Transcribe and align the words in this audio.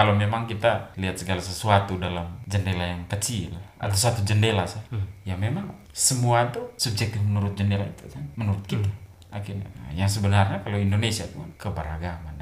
Kalau 0.00 0.16
memang 0.16 0.48
kita 0.48 0.96
lihat 0.96 1.20
segala 1.20 1.44
sesuatu 1.44 2.00
dalam 2.00 2.24
jendela 2.48 2.88
yang 2.88 3.04
kecil 3.04 3.52
atau 3.76 3.92
satu 3.92 4.24
jendela 4.24 4.64
sah, 4.64 4.80
ya 5.28 5.36
memang 5.36 5.68
semua 5.92 6.48
tuh 6.48 6.72
subjektif 6.80 7.20
menurut 7.20 7.52
jendela 7.52 7.84
itu 7.84 8.08
kan, 8.08 8.24
menurut 8.32 8.64
kita. 8.64 8.88
Akhirnya, 9.28 9.68
Nah, 9.90 9.92
yang 9.92 10.08
sebenarnya 10.08 10.62
kalau 10.62 10.78
Indonesia 10.78 11.26
itu 11.26 11.36
kan 11.36 11.50
keberagaman 11.58 12.34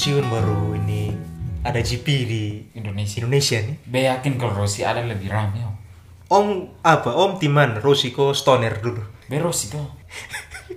pensiun 0.00 0.32
baru 0.32 0.80
ini 0.80 1.12
ada 1.60 1.76
GP 1.76 2.06
di 2.24 2.56
Indonesia. 2.72 3.20
Indonesia 3.20 3.60
nih. 3.60 3.76
Be 3.84 4.08
yakin 4.08 4.40
kalau 4.40 4.64
Rossi 4.64 4.80
ada 4.80 5.04
lebih 5.04 5.28
rame 5.28 5.60
oh. 5.60 5.76
Om 6.40 6.72
apa? 6.80 7.12
Om 7.12 7.36
Timan 7.36 7.84
Rossi 7.84 8.08
ko 8.08 8.32
stoner 8.32 8.80
dulu. 8.80 9.04
Be 9.28 9.36
Rossi 9.36 9.68
tuh. 9.76 9.84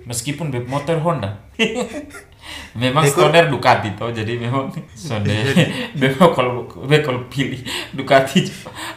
Meskipun 0.04 0.52
be 0.52 0.60
motor 0.68 1.00
Honda. 1.00 1.40
memang 2.76 3.00
Ekor- 3.08 3.32
stoner 3.32 3.48
Ducati 3.48 3.96
tuh 3.96 4.12
jadi 4.12 4.36
memang 4.36 4.68
stoner 4.92 5.40
memang 6.04 6.28
kalau 6.36 6.68
be 6.84 7.00
kalau 7.00 7.24
pilih 7.32 7.64
Ducati 7.96 8.44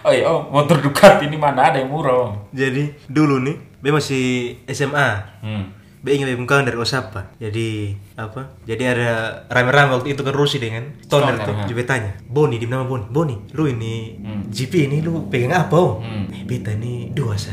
oh 0.04 0.12
iya 0.12 0.28
oh, 0.28 0.52
motor 0.52 0.84
Ducati 0.84 1.32
ini 1.32 1.40
mana 1.40 1.72
ada 1.72 1.80
yang 1.80 1.88
murah 1.88 2.28
oh. 2.28 2.52
Jadi 2.52 2.92
dulu 3.08 3.40
nih, 3.48 3.56
be 3.80 3.96
masih 3.96 4.60
SMA. 4.68 5.40
hmm. 5.40 5.77
Be 6.08 6.16
ingin 6.16 6.32
be 6.32 6.40
bukan 6.40 6.64
dari 6.64 6.80
Osapa. 6.80 7.36
Jadi 7.36 7.92
apa? 8.16 8.56
Jadi 8.64 8.80
ada 8.88 9.44
rame-rame 9.52 10.00
waktu 10.00 10.16
itu 10.16 10.24
kan 10.24 10.32
Rossi 10.32 10.56
dengan 10.56 10.96
stoner 11.04 11.36
Stoner, 11.36 11.44
tuh. 11.44 11.56
Jadi 11.68 11.74
be 11.76 11.84
tanya, 11.84 12.16
Boni 12.24 12.56
di 12.56 12.64
nama 12.64 12.88
Boni. 12.88 13.12
Boni, 13.12 13.36
lu 13.52 13.68
ini 13.68 14.16
Hmm. 14.16 14.48
GP 14.48 14.88
ini 14.88 15.04
lu 15.04 15.28
pegang 15.28 15.52
apa 15.52 15.76
om? 15.76 16.00
Hmm. 16.00 16.32
Eh, 16.32 16.48
beta 16.48 16.72
ini 16.72 17.12
dua 17.12 17.36
sa. 17.36 17.52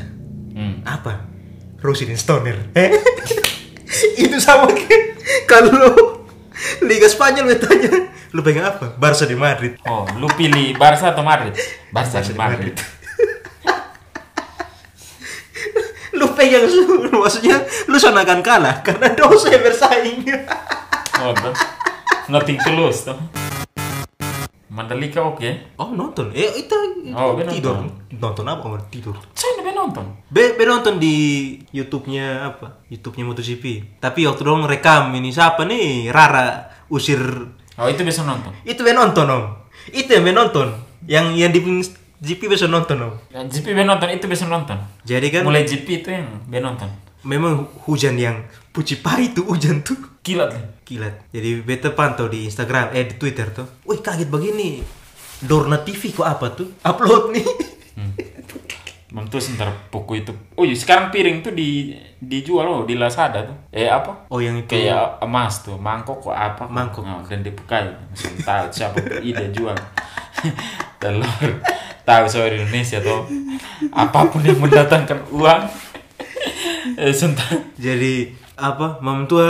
Hmm. 0.55 0.87
Apa? 0.87 1.27
Rossi 1.83 2.06
dan 2.06 2.14
stoner. 2.14 2.70
Eh? 2.79 2.95
itu 4.23 4.39
sama 4.39 4.70
kayak 4.70 5.19
kalau 5.51 6.23
Liga 6.86 7.11
Spanyol 7.11 7.51
be 7.51 7.57
tanya, 7.59 7.91
lu 8.31 8.39
pegang 8.47 8.70
apa? 8.70 8.95
Barca 8.95 9.27
di 9.27 9.34
Madrid. 9.34 9.83
Oh, 9.83 10.07
lu 10.14 10.31
pilih 10.31 10.79
Barca 10.79 11.11
atau 11.11 11.27
Madrid? 11.27 11.59
Barca 11.91 12.23
Barca 12.23 12.31
di 12.31 12.31
di 12.31 12.39
Madrid. 12.39 12.75
Lu 16.25 16.33
pegang 16.33 16.64
su- 16.64 16.89
maksudnya 17.12 17.56
lu 17.84 17.97
sonakan 17.97 18.41
kalah 18.41 18.80
karena 18.80 19.12
dosa 19.12 19.47
yang 19.48 19.62
bersaing 19.62 20.25
Oh, 21.17 21.30
tuh. 21.33 21.53
Nothing 22.27 22.58
to 22.58 22.70
lose 22.72 23.00
tuh. 23.03 23.17
Mandalika 24.67 25.22
oke. 25.22 25.47
oh 25.77 25.89
nonton 25.89 26.34
eh 26.34 26.50
itu 26.56 26.75
Oh, 27.12 27.33
be 27.33 27.47
tidur 27.47 27.78
nonton. 27.78 27.95
nonton 28.12 28.45
apa 28.45 28.61
kamar 28.61 28.83
tidur 28.89 29.14
Saya 29.30 29.62
udah 29.62 29.70
nonton. 29.72 30.05
be, 30.27 30.50
be 30.52 30.64
nonton 30.64 30.97
di 30.97 31.14
YouTube-nya 31.70 32.27
apa 32.48 32.83
YouTube-nya 32.84 33.22
MotoGP 33.25 33.64
tapi 34.00 34.25
waktu 34.25 34.42
dong 34.42 34.64
rekam 34.64 35.12
ini 35.12 35.30
siapa 35.30 35.62
nih 35.62 36.11
Rara 36.11 36.58
usir 36.89 37.20
Oh, 37.77 37.86
itu 37.86 38.02
bisa 38.02 38.22
nonton. 38.22 38.50
itu 38.62 38.80
be 38.80 38.91
nonton 38.91 39.27
om 39.27 39.45
itu 39.89 40.08
yang 40.08 40.25
be 40.25 40.33
nonton 40.33 40.75
yang 41.05 41.30
yang 41.33 41.50
di 41.50 41.61
GP 42.25 42.48
bisa 42.48 42.64
nonton 42.64 42.97
om 42.98 43.12
Ya, 43.28 43.44
GP 43.44 43.77
be 43.77 43.84
nonton 43.84 44.08
itu 44.08 44.25
bisa 44.25 44.48
nonton. 44.48 44.80
jadi 45.05 45.28
kan 45.28 45.44
Mulai 45.44 45.62
GP 45.62 45.89
itu 46.00 46.08
yang 46.08 46.27
nonton. 46.48 46.89
memang 47.22 47.69
hujan 47.84 48.17
yang 48.17 48.42
puci 48.69 48.98
pahit 48.98 49.33
tuh 49.33 49.44
hujan 49.47 49.80
tuh 49.80 49.97
Kilat 50.25 50.56
nih. 50.56 50.64
Kilat. 50.84 51.14
Jadi 51.28 51.61
beta 51.61 51.92
pantau 51.92 52.33
di 52.33 52.48
Instagram, 52.48 52.97
eh 52.97 53.05
di 53.05 53.20
Twitter 53.20 53.52
tuh. 53.52 53.69
Wih 53.84 54.00
kaget 54.00 54.25
begini. 54.25 54.80
Dorna 55.45 55.77
TV 55.77 56.17
kok 56.17 56.25
apa 56.25 56.48
tuh? 56.56 56.80
Upload 56.80 57.36
nih. 57.36 57.45
Mantu 59.12 59.39
sebentar 59.39 59.70
buku 59.92 60.25
itu. 60.25 60.33
Oh 60.58 60.64
iya, 60.67 60.75
sekarang 60.75 61.12
piring 61.12 61.39
tuh 61.39 61.52
di 61.55 61.95
dijual 62.18 62.67
loh 62.67 62.83
di 62.83 62.98
Lazada 62.98 63.46
tuh. 63.46 63.55
Eh 63.70 63.86
apa? 63.86 64.27
Oh 64.27 64.40
yang 64.40 64.58
itu. 64.58 64.74
Kayak 64.74 65.20
emas 65.23 65.63
tuh, 65.63 65.77
mangkok 65.79 66.18
kok 66.18 66.34
apa? 66.34 66.67
Mangkok. 66.67 67.05
Nah, 67.07 67.23
dan. 67.23 67.95
Masih 68.11 68.42
tahu 68.42 68.64
siapa 68.73 68.98
ide 69.23 69.52
jual. 69.52 69.77
Telur. 71.05 71.29
Tahu 72.05 72.25
soal 72.27 72.53
Indonesia 72.55 73.01
tuh. 73.01 73.25
Apa 73.91 74.29
pun 74.29 74.41
yang 74.41 74.59
mendatangkan 74.59 75.25
uang. 75.31 75.63
eh, 76.97 77.11
sebentar. 77.11 77.48
Jadi 77.75 78.29
apa? 78.55 79.01
Mam 79.01 79.25
tua 79.25 79.48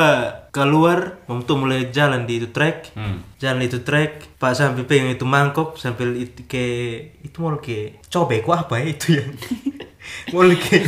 keluar, 0.49 1.19
mam 1.25 1.43
tua 1.43 1.59
mulai 1.59 1.91
jalan 1.91 2.25
di 2.25 2.39
itu 2.39 2.49
trek. 2.49 2.95
Hmm. 2.95 3.21
Jalan 3.37 3.59
di 3.59 3.67
itu 3.67 3.81
trek, 3.81 4.39
Pak 4.39 4.55
sampai 4.55 4.83
pegang 4.83 5.11
itu 5.11 5.25
mangkok 5.25 5.75
sambil 5.75 6.15
itu 6.15 6.47
ke 6.47 6.67
itu 7.21 7.37
mau 7.39 7.59
ke 7.59 7.99
cobek 8.07 8.43
kok 8.43 8.57
apa 8.61 8.79
ya 8.79 8.87
itu 8.89 9.07
yang 9.15 9.29
mau 10.33 10.47
ke 10.49 10.79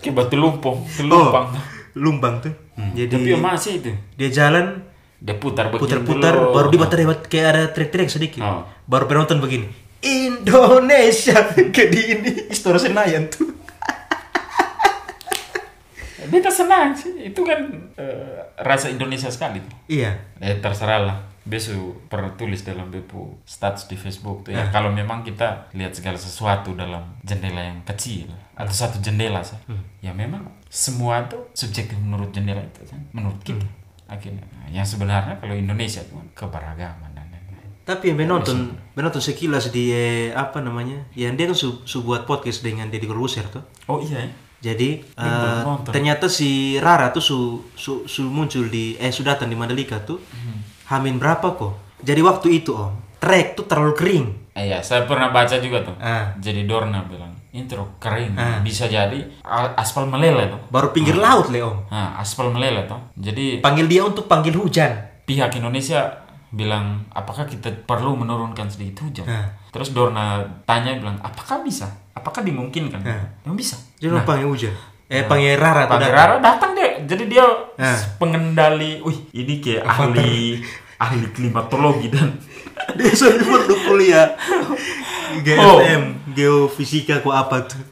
Kayak 0.00 0.16
batu 0.16 0.34
lumpung, 0.34 0.80
oh, 0.80 1.04
lumpang. 1.04 1.46
lumbang 1.92 2.34
tuh. 2.40 2.54
Jadi 2.96 3.12
Tapi 3.12 3.36
masih 3.36 3.72
itu. 3.76 3.92
dia 4.16 4.32
jalan 4.32 4.80
Dia 5.20 5.36
putar 5.36 5.68
begini 5.68 5.84
putar-putar 6.00 6.32
dulu. 6.34 6.48
baru 6.50 6.66
dia 6.66 6.80
bater 6.80 6.98
kayak 7.20 7.46
ada 7.46 7.62
trek-trek 7.68 8.08
sedikit 8.08 8.40
Oh. 8.40 8.64
baru 8.86 9.04
penonton 9.04 9.36
begini 9.36 9.68
Indonesia 10.00 11.38
ke 11.74 11.82
di 11.92 12.00
ini 12.16 12.30
Istora 12.48 12.80
Senayan 12.80 13.28
tuh 13.28 13.60
Beta 16.30 16.46
senang 16.46 16.94
sih. 16.94 17.10
Itu 17.34 17.42
kan 17.42 17.58
eh, 17.98 18.38
rasa 18.62 18.86
Indonesia 18.88 19.26
sekali 19.28 19.58
tuh. 19.60 19.76
iya 19.90 20.14
Eh 20.38 20.62
terserah 20.62 21.02
lah. 21.02 21.18
Besu 21.40 22.06
pernah 22.06 22.30
tulis 22.38 22.62
dalam 22.62 22.92
Bepu 22.92 23.42
status 23.42 23.90
di 23.90 23.98
Facebook 23.98 24.46
tuh 24.46 24.54
ya. 24.54 24.62
Ah. 24.62 24.70
Kalau 24.70 24.94
memang 24.94 25.26
kita 25.26 25.72
lihat 25.74 25.96
segala 25.96 26.14
sesuatu 26.14 26.78
dalam 26.78 27.02
jendela 27.26 27.64
yang 27.64 27.82
kecil 27.82 28.30
atau 28.54 28.70
satu 28.70 29.00
jendela 29.02 29.40
sah, 29.40 29.58
ya 30.04 30.12
memang 30.12 30.44
semua 30.68 31.24
tuh 31.26 31.48
subjektif 31.56 31.96
menurut 31.96 32.30
jendela 32.30 32.60
itu 32.60 32.84
kan, 32.86 33.00
menurut 33.10 33.40
kita. 33.42 33.66
Akhirnya, 34.10 34.42
Nah, 34.42 34.66
yang 34.68 34.82
sebenarnya 34.82 35.38
kalau 35.38 35.54
Indonesia 35.54 36.02
itu 36.02 36.12
kan 36.12 36.28
keberagaman. 36.34 37.09
Tapi 37.90 38.04
yang 38.06 38.18
penonton 38.20 38.58
penonton 38.90 39.18
sekilas 39.18 39.68
di 39.68 39.90
eh, 39.90 40.30
apa 40.30 40.58
namanya 40.58 41.10
yang 41.12 41.34
dia 41.34 41.44
kan 41.44 41.54
su, 41.54 41.82
su 41.82 42.00
buat 42.00 42.22
podcast 42.22 42.62
dengan 42.62 42.86
Deddy 42.86 43.04
Corbuzier 43.04 43.46
tuh 43.46 43.66
Oh 43.84 43.98
iya 43.98 44.22
ya. 44.22 44.30
jadi 44.62 45.02
nonton. 45.62 45.90
ternyata 45.90 46.26
si 46.26 46.76
Rara 46.76 47.10
tuh 47.10 47.20
su, 47.20 47.38
su, 47.74 48.04
su 48.04 48.22
muncul 48.24 48.66
di 48.66 48.94
eh 48.94 49.08
su 49.08 49.20
datang 49.20 49.46
di 49.46 49.54
Mandalika 49.54 49.98
tuh 49.98 50.22
Hamin 50.86 51.16
berapa 51.16 51.50
kok 51.50 51.98
jadi 51.98 52.20
waktu 52.20 52.48
itu 52.56 52.72
om 52.72 52.94
trek 53.16 53.54
tuh 53.54 53.66
terlalu 53.66 53.94
kering 53.94 54.26
Eh, 54.50 54.66
Iya, 54.66 54.82
saya 54.82 55.06
pernah 55.06 55.30
baca 55.30 55.56
juga 55.56 55.78
tuh. 55.80 55.94
Ah. 55.96 56.34
Jadi 56.36 56.66
Dorna 56.66 57.06
bilang, 57.06 57.30
intro 57.54 57.94
kering. 57.96 58.34
Ah. 58.34 58.58
Bisa 58.58 58.90
jadi 58.90 59.22
aspal 59.72 60.04
meleleh 60.04 60.50
tuh. 60.50 60.58
baru 60.68 60.90
pinggir 60.90 61.14
laut 61.14 61.46
le 61.48 61.62
om 61.62 61.86
Nah, 61.86 62.18
aspal 62.18 62.50
meleleh 62.50 62.82
tuh. 62.82 62.98
Jadi 63.14 63.62
panggil 63.62 63.86
dia 63.86 64.02
untuk 64.02 64.26
panggil 64.26 64.50
hujan 64.52 64.90
pihak 65.22 65.54
Indonesia 65.54 66.19
bilang 66.50 67.06
apakah 67.14 67.46
kita 67.46 67.70
perlu 67.86 68.18
menurunkan 68.18 68.66
sedikit 68.66 69.06
hujan? 69.06 69.26
Nah. 69.26 69.46
terus 69.70 69.94
Dorna 69.94 70.42
tanya 70.66 70.98
bilang 70.98 71.14
apakah 71.22 71.62
bisa? 71.62 71.86
Apakah 72.10 72.42
dimungkinkan? 72.42 73.06
Nah. 73.06 73.22
yang 73.46 73.54
bisa. 73.54 73.78
Jadi 74.02 74.18
nah. 74.18 74.26
panggil 74.26 74.50
hujan. 74.50 74.74
Eh 75.06 75.26
panggil 75.26 75.54
Rara 75.54 75.86
datang. 75.86 76.10
Rara. 76.10 76.34
Datang 76.42 76.70
deh 76.74 77.06
jadi 77.06 77.24
dia 77.30 77.46
Nah. 77.78 77.98
pengendali 78.18 78.98
wih 79.00 79.30
ini 79.30 79.62
kayak 79.62 79.86
ahli 79.86 80.60
ahli 81.00 81.26
klimatologi 81.32 82.12
dan 82.12 82.34
dia 82.98 83.14
sebut 83.14 83.70
tuh 83.70 83.78
kuliah. 83.86 84.34
GFM 85.46 86.34
geofisika 86.34 87.22
kok 87.22 87.30
apa 87.30 87.62
tuh? 87.70 87.82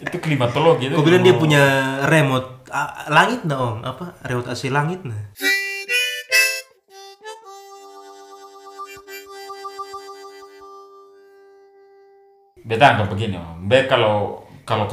Itu 0.00 0.16
klimatologi 0.24 0.88
itu. 0.88 0.96
Kau 0.96 1.04
bilang 1.04 1.20
dia 1.20 1.36
punya 1.36 1.62
remote 2.08 2.64
ah, 2.72 3.12
langit 3.12 3.44
nah 3.44 3.60
om. 3.60 3.84
Apa? 3.84 4.16
Remote 4.24 4.48
AC 4.56 4.72
langit 4.72 5.04
nah 5.04 5.20
beta 12.62 12.94
anggap 12.94 13.08
begini 13.10 13.36
om 13.38 13.66
be 13.66 13.86
kalau 13.90 14.42
kalau 14.62 14.86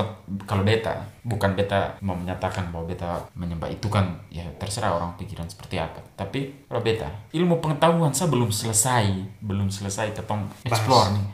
kalau 0.49 0.65
beta 0.65 0.97
bukan 1.21 1.53
beta 1.53 1.93
mau 2.01 2.17
menyatakan 2.17 2.73
bahwa 2.73 2.89
beta 2.89 3.21
menyembah 3.37 3.69
itu 3.69 3.85
kan 3.85 4.17
ya 4.33 4.41
terserah 4.57 4.97
orang 4.97 5.13
pikiran 5.13 5.45
seperti 5.45 5.77
apa. 5.77 6.01
Tapi 6.17 6.65
kalau 6.65 6.81
beta 6.81 7.09
ilmu 7.29 7.61
pengetahuan 7.61 8.09
saya 8.09 8.33
belum 8.33 8.49
selesai 8.49 9.05
belum 9.45 9.69
selesai 9.69 10.17
ketong 10.17 10.49
explore 10.65 11.13
nih. 11.13 11.27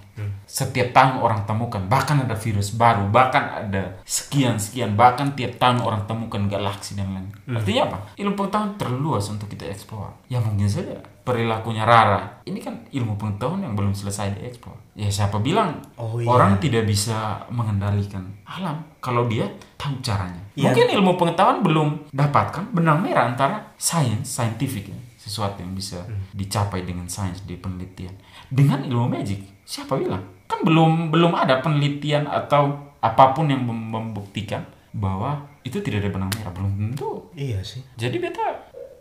Setiap 0.47 0.95
tahun 0.95 1.19
orang 1.23 1.43
temukan 1.47 1.83
bahkan 1.87 2.23
ada 2.23 2.35
virus 2.35 2.75
baru 2.75 3.07
bahkan 3.07 3.67
ada 3.67 3.99
sekian 4.03 4.59
sekian 4.59 4.99
bahkan 4.99 5.31
tiap 5.35 5.55
tahun 5.55 5.79
orang 5.79 6.03
temukan 6.03 6.47
galaksi 6.51 6.99
dan 6.99 7.15
lain 7.15 7.27
artinya 7.47 7.87
apa? 7.87 7.97
Ilmu 8.19 8.35
pengetahuan 8.35 8.75
terlalu 8.75 8.99
luas 9.15 9.31
untuk 9.31 9.47
kita 9.47 9.63
explore. 9.71 10.11
Ya 10.27 10.43
mungkin 10.43 10.67
saja 10.67 10.99
perilakunya 11.25 11.83
Rara. 11.83 12.45
Ini 12.45 12.59
kan 12.61 12.85
ilmu 12.87 13.17
pengetahuan 13.17 13.59
yang 13.59 13.73
belum 13.73 13.91
selesai 13.91 14.37
dieksplor 14.37 14.77
ya 14.95 15.09
siapa 15.09 15.41
bilang 15.41 15.75
Oh, 15.97 16.15
iya. 16.15 16.29
orang 16.29 16.55
tidak 16.55 16.85
bisa 16.85 17.43
mengendalikan 17.49 18.23
alam 18.45 18.79
kalau 19.01 19.27
dia 19.27 19.43
tahu 19.75 19.99
caranya. 19.99 20.39
Iya. 20.53 20.71
mungkin 20.71 20.87
ilmu 20.93 21.11
pengetahuan 21.17 21.59
belum 21.59 21.87
dapatkan 22.13 22.71
benang 22.71 23.01
merah 23.01 23.27
antara 23.27 23.75
science 23.75 24.31
scientific 24.31 24.87
ya, 24.87 24.95
sesuatu 25.17 25.59
yang 25.59 25.73
bisa 25.73 25.99
dicapai 26.31 26.85
dengan 26.85 27.09
sains 27.09 27.43
di 27.43 27.57
penelitian. 27.57 28.13
Dengan 28.47 28.85
ilmu 28.85 29.09
magic 29.09 29.41
siapa 29.65 29.97
bilang? 29.97 30.23
Kan 30.45 30.61
belum 30.61 31.09
belum 31.09 31.33
ada 31.33 31.59
penelitian 31.59 32.29
atau 32.29 32.71
apa 33.01 33.33
pun 33.33 33.49
yang 33.49 33.59
mem- 33.59 33.91
membuktikan 33.91 34.63
bahwa 34.93 35.43
itu 35.61 35.81
tidak 35.81 36.05
ada 36.05 36.09
benang 36.13 36.31
merah 36.31 36.53
belum 36.53 36.71
tentu. 36.71 37.27
Iya 37.35 37.59
sih. 37.59 37.81
jadi 37.97 38.15
beta 38.15 38.47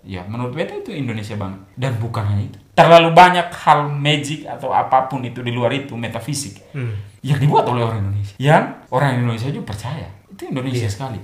ya 0.04 0.22
menurut 0.22 0.52
beta 0.52 0.74
itu 0.74 0.90
Indonesia 0.90 1.34
banget 1.34 1.60
dan 1.74 1.96
bukan 1.96 2.24
hanya 2.24 2.44
itu 2.46 2.58
terlalu 2.72 3.10
banyak 3.10 3.48
hal 3.50 3.88
magic 3.88 4.44
atau 4.44 4.70
apa 4.70 5.06
pun 5.06 5.22
itu 5.22 5.40
di 5.40 5.48
luar 5.48 5.72
itu 5.72 5.94
metafisik 5.94 6.60
Hmm. 6.70 6.92
yang 7.20 7.38
dibuat 7.38 7.64
oleh 7.64 7.82
orang 7.82 8.04
Indonesia 8.04 8.34
yang 8.36 8.62
orang 8.88 9.16
Indonesia 9.16 9.48
juga 9.48 9.66
percaya 9.66 10.06
itu 10.26 10.44
Indonesia 10.44 10.86
sekali 10.86 11.18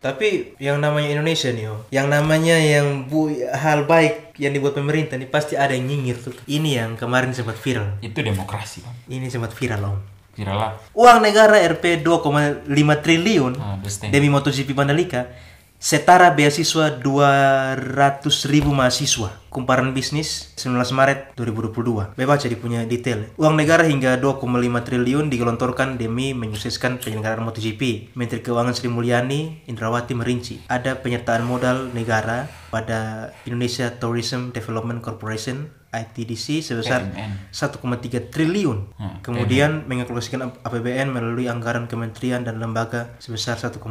Tapi 0.00 0.56
yang 0.56 0.80
namanya 0.80 1.12
Indonesia 1.12 1.52
nih, 1.52 1.68
oh, 1.68 1.84
yang 1.90 2.08
namanya 2.08 2.56
yang 2.56 3.04
bu 3.04 3.28
hal 3.52 3.84
baik 3.84 4.32
yang 4.40 4.56
dibuat 4.56 4.72
pemerintah 4.72 5.20
nih 5.20 5.28
pasti 5.28 5.60
ada 5.60 5.76
yang 5.76 5.84
nyinyir 5.84 6.16
tuh. 6.16 6.32
Ini 6.48 6.70
yang 6.74 6.90
kemarin 6.96 7.36
sempat 7.36 7.52
viral. 7.54 8.00
itu 8.00 8.16
demokrasi 8.16 8.80
kan 8.80 8.96
Ini 9.06 9.28
sempat 9.28 9.52
viral 9.52 9.84
om. 9.84 10.00
viral 10.32 10.56
lah 10.56 10.72
Uang 10.94 11.20
negara 11.20 11.60
Rp 11.68 12.00
2,5 12.00 12.64
triliun 12.96 13.52
understand. 13.60 14.08
demi 14.08 14.32
MotoGP 14.32 14.72
Mandalika 14.72 15.28
setara 15.80 16.36
beasiswa 16.36 17.00
200 17.00 18.20
ribu 18.52 18.68
mahasiswa. 18.76 19.32
Kumparan 19.48 19.96
bisnis 19.96 20.52
19 20.60 20.92
Maret 20.92 21.32
2022. 21.34 22.14
Saya 22.14 22.28
baca 22.28 22.46
di 22.46 22.54
punya 22.54 22.84
detail. 22.84 23.32
Uang 23.40 23.56
negara 23.56 23.82
hingga 23.88 24.20
2,5 24.20 24.44
triliun 24.86 25.26
digelontorkan 25.32 25.96
demi 25.96 26.36
menyukseskan 26.36 27.00
penyelenggaraan 27.00 27.42
MotoGP. 27.42 28.12
Menteri 28.14 28.44
Keuangan 28.44 28.76
Sri 28.76 28.92
Mulyani 28.92 29.64
Indrawati 29.66 30.12
merinci 30.12 30.60
ada 30.68 31.00
penyertaan 31.00 31.48
modal 31.48 31.90
negara 31.96 32.46
pada 32.68 33.32
Indonesia 33.48 33.90
Tourism 33.96 34.52
Development 34.52 35.00
Corporation 35.02 35.79
ITDC 35.90 36.62
sebesar 36.62 37.02
PMN. 37.04 37.50
1,3 37.50 37.82
triliun. 38.24 38.78
Hmm, 38.94 39.18
Kemudian 39.20 39.84
mengalokasikan 39.84 40.40
ap- 40.44 40.58
APBN 40.62 41.10
melalui 41.10 41.46
anggaran 41.46 41.84
kementerian 41.84 42.40
dan 42.40 42.56
lembaga 42.56 43.10
sebesar 43.18 43.58
1,18 43.58 43.82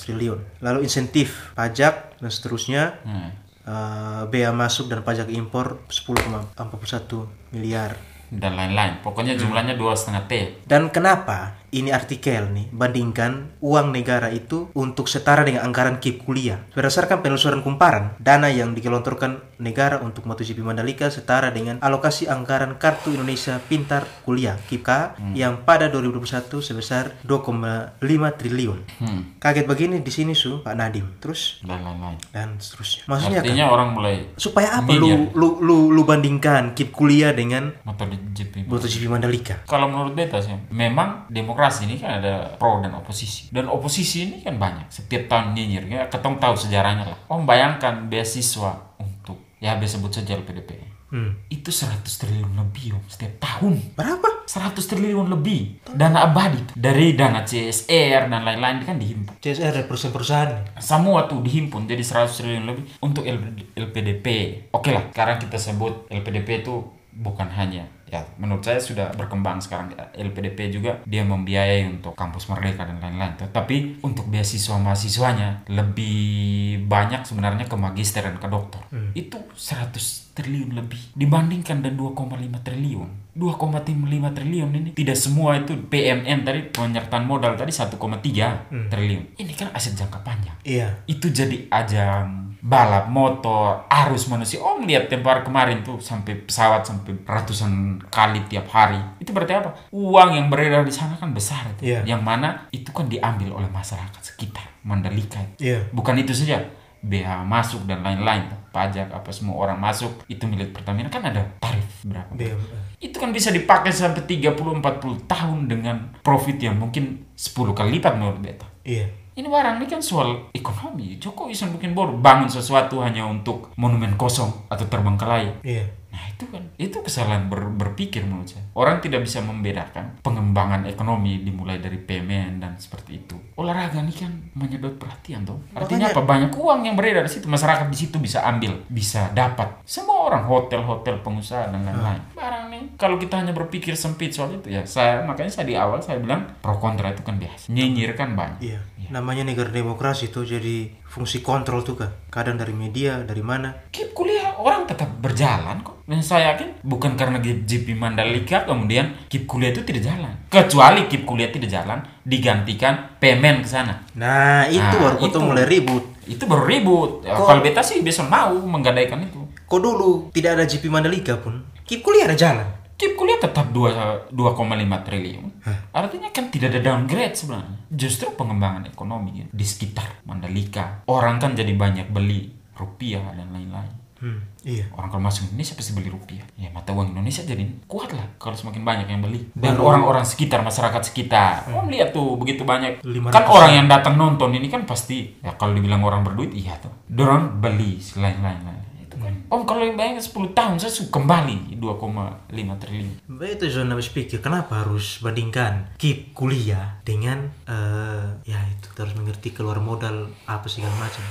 triliun. 0.00 0.38
Lalu 0.58 0.82
insentif 0.82 1.54
pajak 1.54 2.18
dan 2.18 2.28
seterusnya 2.28 2.98
Hmm. 3.00 3.30
eh, 3.64 4.22
bea 4.26 4.50
masuk 4.50 4.88
dan 4.88 5.00
pajak 5.00 5.28
impor 5.28 5.78
10,41 5.88 7.24
miliar. 7.50 7.94
dan 8.28 8.52
lain-lain 8.52 9.00
pokoknya 9.00 9.40
jumlahnya 9.40 9.72
dua 9.74 9.96
setengah 9.96 10.20
t 10.22 10.60
Dan 10.64 10.88
kenapa 10.88 11.56
ini 11.70 11.92
artikel 11.92 12.48
nih 12.50 12.66
bandingkan 12.72 13.60
uang 13.60 13.92
negara 13.92 14.32
itu 14.32 14.72
untuk 14.72 15.06
setara 15.06 15.44
dengan 15.44 15.68
anggaran 15.68 16.00
KIP 16.00 16.24
kuliah. 16.24 16.58
Berdasarkan 16.72 17.20
penelusuran 17.20 17.60
kumparan, 17.60 18.16
dana 18.18 18.48
yang 18.48 18.72
digelontorkan 18.72 19.58
negara 19.58 20.00
untuk 20.00 20.24
MotoGP 20.24 20.62
Mandalika 20.62 21.10
setara 21.10 21.50
dengan 21.52 21.82
alokasi 21.82 22.30
anggaran 22.30 22.78
Kartu 22.78 23.12
Indonesia 23.12 23.58
Pintar 23.60 24.06
Kuliah 24.24 24.56
KIPK 24.70 25.20
yang 25.34 25.66
pada 25.66 25.90
2021 25.92 26.62
sebesar 26.62 27.18
2,5 27.26 27.98
triliun. 28.38 28.78
hmm. 29.02 29.20
Kaget 29.42 29.66
begini 29.66 29.96
di 30.00 30.12
sini 30.14 30.32
su 30.32 30.62
Pak 30.62 30.74
Nadim. 30.74 31.20
Terus 31.20 31.60
dan 31.66 31.82
lain-lain 31.84 32.16
dan 32.32 32.56
seterusnya. 32.56 33.04
Maksudnya 33.10 33.40
kan 33.42 33.46
artinya 33.50 33.66
orang 33.68 33.88
mulai 33.92 34.14
supaya 34.38 34.78
apa 34.78 34.90
lu, 34.94 35.30
lu 35.34 35.60
lu 35.60 35.90
lu 35.92 36.02
bandingkan 36.06 36.72
KIP 36.72 36.94
kuliah 36.94 37.34
dengan 37.34 37.74
MotoGP 37.84 38.64
MotoGP 38.64 39.04
Mandalika? 39.10 39.60
kalau 39.66 39.90
menurut 39.90 40.14
beta 40.14 40.38
sih 40.38 40.54
memang 40.70 41.28
demokrasi 41.28 41.57
ini 41.80 41.98
kan 41.98 42.22
ada 42.22 42.54
pro 42.54 42.78
dan 42.78 42.94
oposisi. 42.94 43.50
Dan 43.50 43.66
oposisi 43.66 44.22
ini 44.22 44.36
kan 44.40 44.54
banyak. 44.54 44.86
Setiap 44.88 45.26
tahun 45.26 45.52
nyinyir. 45.52 45.84
Ya 45.84 46.06
ketong 46.06 46.38
tahu 46.38 46.54
sejarahnya 46.54 47.02
lah. 47.04 47.18
Om 47.26 47.42
bayangkan 47.42 48.06
beasiswa 48.06 48.78
untuk 48.96 49.42
ya 49.58 49.74
biasa 49.74 49.98
sebut 49.98 50.14
saja 50.14 50.34
LPDP 50.34 50.86
Hmm. 51.08 51.40
itu 51.48 51.72
100 51.72 52.04
triliun 52.04 52.52
lebih 52.52 52.92
om 52.92 53.00
setiap 53.08 53.40
tahun. 53.40 53.80
Berapa? 53.96 54.44
100 54.44 54.76
triliun 54.76 55.32
lebih. 55.32 55.80
Dana 55.88 56.20
abadi 56.22 56.60
tuh. 56.62 56.74
dari 56.76 57.16
dana 57.16 57.40
CSR 57.42 58.28
dan 58.28 58.44
lain-lain 58.44 58.84
kan 58.84 59.00
dihimpun. 59.00 59.40
CSR 59.40 59.72
dari 59.72 59.86
perusahaan-perusahaan. 59.88 60.76
semua 60.76 61.24
tuh 61.24 61.40
dihimpun 61.40 61.88
jadi 61.88 62.04
100 62.04 62.28
triliun 62.30 62.64
lebih 62.66 62.84
untuk 63.00 63.24
LP- 63.24 63.72
LPDP 63.74 64.26
oke 64.70 64.88
lah 64.88 65.08
sekarang 65.08 65.36
kita 65.38 65.56
sebut 65.56 66.06
LPDP 66.08 66.60
itu 66.60 66.76
bukan 67.12 67.48
hanya 67.50 67.88
ya 68.08 68.24
menurut 68.40 68.64
saya 68.64 68.80
sudah 68.80 69.12
berkembang 69.14 69.60
sekarang. 69.60 69.92
LPDP 70.16 70.72
juga 70.72 70.98
dia 71.04 71.22
membiayai 71.22 71.84
untuk 71.86 72.16
kampus 72.16 72.48
merdeka 72.48 72.88
dan 72.88 72.98
lain-lain. 72.98 73.36
Tapi 73.36 74.00
untuk 74.00 74.32
beasiswa 74.32 74.80
mahasiswanya 74.80 75.68
lebih 75.68 76.82
banyak 76.88 77.22
sebenarnya 77.22 77.68
ke 77.68 77.76
magister 77.76 78.24
dan 78.24 78.40
ke 78.40 78.48
dokter 78.48 78.80
itu 79.12 79.36
100 79.52 79.92
triliun 80.32 80.70
lebih 80.78 80.98
dibandingkan 81.18 81.84
dan 81.84 81.98
2,5 81.98 82.64
triliun. 82.64 83.08
2,5 83.38 84.34
triliun 84.34 84.70
ini 84.74 84.90
tidak 84.98 85.18
semua 85.18 85.54
itu 85.58 85.78
PMN 85.86 86.42
tadi 86.42 86.60
penyertaan 86.74 87.22
modal 87.28 87.54
tadi 87.54 87.70
1,3 87.70 88.90
triliun. 88.90 89.24
Ini 89.38 89.52
kan 89.54 89.68
aset 89.76 89.94
jangka 89.94 90.24
panjang. 90.24 90.56
Iya. 90.64 91.00
itu 91.08 91.32
jadi 91.32 91.64
ajang 91.70 92.47
balap 92.68 93.08
motor 93.08 93.88
arus 93.88 94.28
manusia. 94.28 94.60
Om 94.60 94.84
lihat 94.84 95.08
tempo 95.08 95.32
hari 95.32 95.40
kemarin 95.40 95.80
tuh 95.80 95.96
sampai 95.96 96.36
pesawat 96.44 96.84
sampai 96.84 97.16
ratusan 97.24 97.96
kali 98.12 98.44
tiap 98.52 98.68
hari. 98.68 99.00
Itu 99.16 99.32
berarti 99.32 99.56
apa? 99.56 99.72
Uang 99.88 100.36
yang 100.36 100.52
beredar 100.52 100.84
di 100.84 100.92
sana 100.92 101.16
kan 101.16 101.32
besar 101.32 101.64
itu. 101.72 101.88
Iya. 101.88 102.04
yang 102.04 102.20
mana 102.20 102.68
itu 102.68 102.92
kan 102.92 103.08
diambil 103.08 103.56
oleh 103.56 103.70
masyarakat 103.72 104.20
sekitar 104.20 104.68
Mandalika. 104.84 105.40
Iya. 105.56 105.88
bukan 105.96 106.20
itu 106.20 106.36
saja. 106.36 106.60
BH 106.98 107.46
masuk 107.46 107.86
dan 107.86 108.02
lain-lain 108.02 108.50
pajak 108.74 109.06
apa 109.14 109.30
semua 109.30 109.54
orang 109.54 109.78
masuk 109.78 110.26
itu 110.26 110.44
milik 110.50 110.74
Pertamina. 110.74 111.06
Kan 111.06 111.24
ada 111.24 111.46
tarif 111.62 111.86
berapa? 112.02 112.34
BM. 112.34 112.58
itu 112.98 113.14
kan 113.14 113.30
bisa 113.30 113.54
dipakai 113.54 113.94
sampai 113.94 114.26
30-40 114.26 115.30
tahun 115.30 115.58
dengan 115.70 115.96
profit 116.26 116.58
yang 116.58 116.74
mungkin 116.74 117.30
10 117.38 117.54
kali 117.70 118.02
lipat 118.02 118.12
menurut 118.18 118.42
beta. 118.42 118.66
Iya. 118.82 119.06
Ini 119.38 119.46
barang 119.46 119.78
ini 119.78 119.86
kan 119.86 120.02
soal 120.02 120.50
ekonomi. 120.50 121.14
Jokowi 121.22 121.54
bikin 121.78 121.94
bodoh 121.94 122.18
bangun 122.18 122.50
sesuatu 122.50 122.98
hanya 123.06 123.22
untuk 123.22 123.70
monumen 123.78 124.18
kosong 124.18 124.50
atau 124.66 124.82
terbengkalai. 124.90 125.62
Iya. 125.62 125.86
Nah 126.18 126.26
itu 126.26 126.50
kan 126.50 126.62
itu 126.74 126.98
kesalahan 126.98 127.46
ber- 127.46 127.70
berpikir 127.70 128.26
menurut 128.26 128.50
saya. 128.50 128.66
Orang 128.74 128.98
tidak 128.98 129.22
bisa 129.22 129.38
membedakan 129.38 130.18
pengembangan 130.18 130.82
ekonomi 130.84 131.38
dimulai 131.38 131.78
dari 131.78 131.94
PMN 131.94 132.58
dan 132.58 132.74
seperti 132.74 133.22
itu. 133.22 133.38
Olahraga 133.54 134.02
ini 134.02 134.10
kan 134.10 134.34
menyedot 134.52 134.98
perhatian 134.98 135.46
tuh. 135.46 135.62
Artinya 135.70 136.10
apa? 136.10 136.26
Banyak 136.26 136.50
uang 136.50 136.80
yang 136.82 136.98
beredar 136.98 137.22
di 137.22 137.30
situ. 137.30 137.46
Masyarakat 137.46 137.86
di 137.86 137.94
situ 137.96 138.18
bisa 138.18 138.42
ambil, 138.42 138.82
bisa 138.90 139.30
dapat. 139.30 139.78
Semua 139.86 140.26
orang 140.26 140.42
hotel-hotel 140.42 141.22
pengusaha 141.22 141.70
dan 141.70 141.86
lain-lain. 141.86 142.18
Barang 142.34 142.66
nih 142.66 142.98
kalau 142.98 143.14
kita 143.14 143.38
hanya 143.38 143.54
berpikir 143.54 143.94
sempit 143.94 144.34
soal 144.34 144.58
itu 144.58 144.68
ya 144.68 144.82
saya 144.82 145.22
makanya 145.22 145.54
saya 145.54 145.70
di 145.70 145.78
awal 145.78 146.02
saya 146.02 146.18
bilang 146.18 146.50
pro 146.58 146.74
kontra 146.76 147.14
itu 147.14 147.22
kan 147.22 147.38
biasa. 147.38 147.70
Nyinyir 147.70 148.18
kan 148.18 148.34
banyak. 148.34 148.58
Iya. 148.58 148.82
Namanya 149.08 149.46
negara 149.46 149.70
demokrasi 149.70 150.28
tuh 150.28 150.44
jadi 150.44 150.92
fungsi 151.02 151.40
kontrol 151.40 151.80
tuh 151.80 151.96
kan. 151.96 152.10
Kadang 152.28 152.60
dari 152.60 152.76
media, 152.76 153.22
dari 153.22 153.40
mana. 153.40 153.72
Keep 153.88 154.12
kuliah 154.12 154.52
orang 154.54 154.84
tetap 154.84 155.08
berjalan 155.16 155.80
kok. 155.80 156.04
Dan 156.08 156.24
saya 156.24 156.56
yakin 156.56 156.80
bukan 156.80 157.14
karena 157.14 157.36
GP 157.38 157.92
Mandalika 157.92 158.64
kemudian 158.64 159.12
keep 159.28 159.44
kuliah 159.44 159.70
itu 159.70 159.84
tidak 159.84 160.08
jalan. 160.08 160.32
Kecuali 160.48 161.04
keep 161.04 161.22
kuliah 161.22 161.52
tidak 161.52 161.68
jalan 161.68 162.00
digantikan 162.24 163.16
pemen 163.16 163.60
ke 163.60 163.68
sana. 163.68 164.08
Nah, 164.14 164.64
itu 164.64 164.80
Nah, 164.80 164.96
baru 165.04 165.16
itu. 165.20 165.36
mulai 165.38 165.64
ribut. 165.64 166.04
Itu 166.24 166.48
baru 166.48 166.64
ribut. 166.64 167.10
Ya, 167.22 167.36
Kok- 167.36 167.44
Kalau 167.46 167.60
beta 167.60 167.80
sih 167.80 168.00
bisa 168.00 168.24
mau 168.24 168.56
menggadaikan 168.56 169.20
itu. 169.20 169.36
Kok 169.62 169.78
dulu 169.78 170.32
tidak 170.32 170.56
ada 170.56 170.64
GP 170.64 170.88
Mandalika 170.88 171.36
pun. 171.36 171.60
Kip 171.84 172.00
kuliah 172.00 172.24
ada 172.24 172.32
jalan. 172.34 172.64
Keep 172.96 173.14
kuliah 173.14 173.38
tetap 173.38 173.68
2 173.70 173.92
2,5 174.32 174.56
triliun. 175.04 175.46
Artinya 175.92 176.32
kan 176.32 176.48
tidak 176.48 176.72
ada 176.72 176.80
downgrade 176.82 177.30
sebenarnya. 177.32 177.78
Justru 177.86 178.32
pengembangan 178.32 178.88
ekonomi 178.88 179.38
ya, 179.38 179.46
di 179.46 179.62
sekitar 179.62 180.24
Mandalika. 180.24 181.04
Orang 181.06 181.36
kan 181.36 181.52
jadi 181.52 181.70
banyak 181.70 182.08
beli 182.08 182.48
rupiah 182.74 183.22
dan 183.30 183.52
lain-lain. 183.52 183.92
Hmm, 184.18 184.42
iya. 184.66 184.82
Orang 184.98 185.14
kalau 185.14 185.22
masuk 185.22 185.46
Indonesia 185.46 185.78
pasti 185.78 185.94
beli 185.94 186.10
rupiah. 186.10 186.42
Ya 186.58 186.66
mata 186.74 186.90
uang 186.90 187.14
Indonesia 187.14 187.46
jadi 187.46 187.62
kuat 187.86 188.10
lah 188.10 188.26
kalau 188.42 188.58
semakin 188.58 188.82
banyak 188.82 189.06
yang 189.06 189.22
beli. 189.22 189.46
Dan 189.54 189.78
orang-orang 189.78 190.26
sekitar, 190.26 190.66
masyarakat 190.66 191.02
sekitar. 191.06 191.70
Om 191.70 191.86
lihat 191.86 192.10
tuh 192.10 192.34
begitu 192.34 192.66
banyak. 192.66 192.98
500 193.06 193.30
Kan 193.30 193.44
orang 193.46 193.72
yang 193.78 193.86
datang 193.86 194.18
nonton 194.18 194.50
ini 194.58 194.66
kan 194.66 194.82
pasti 194.82 195.38
ya 195.38 195.54
kalau 195.54 195.70
dibilang 195.70 196.02
orang 196.02 196.26
berduit 196.26 196.50
iya 196.50 196.74
tuh. 196.82 196.90
Dorong 197.06 197.62
beli 197.62 198.02
lain-lain. 198.18 198.58
Itu 199.06 199.22
kan. 199.22 199.34
Om 199.54 199.62
kalau 199.62 199.86
yang 199.86 199.94
bayangin 199.94 200.18
10 200.18 200.50
tahun 200.50 200.76
saya 200.82 200.90
sudah 200.90 201.14
kembali 201.14 201.78
2,5 201.78 202.82
triliun. 202.82 203.14
Itu 203.38 203.64
zona 203.70 203.94
pikir 203.94 204.42
kenapa 204.42 204.82
harus 204.82 205.22
bandingkan 205.22 205.94
kip 205.94 206.34
kuliah 206.34 206.98
dengan 207.06 207.54
eh 207.70 208.26
ya 208.42 208.58
itu 208.66 208.90
kita 208.90 209.06
harus 209.06 209.14
mengerti 209.14 209.54
keluar 209.54 209.78
modal 209.78 210.26
apa 210.50 210.66
segala 210.66 210.98
macam. 210.98 211.22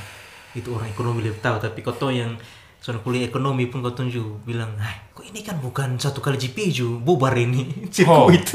Itu 0.56 0.79
orang 0.79 0.88
ekonomi 0.88 1.27
lebih 1.27 1.44
tahu 1.44 1.60
tapi 1.60 1.84
kau 1.84 1.91
tahu 1.91 2.15
yang 2.15 2.39
soal 2.88 3.03
kuliah 3.03 3.27
ekonomi 3.27 3.67
pun 3.67 3.84
kau 3.84 3.91
tunjuk 3.91 4.48
bilang, 4.48 4.72
"Ah, 4.79 4.96
kok 5.12 5.27
ini 5.27 5.44
kan 5.44 5.60
bukan 5.60 6.00
satu 6.00 6.24
kali 6.24 6.39
GP 6.39 6.72
ju, 6.72 6.88
bubar 6.98 7.36
ini 7.36 7.67
Oh. 8.08 8.32
sirkuit." 8.32 8.48